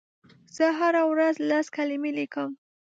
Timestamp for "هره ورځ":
0.79-1.35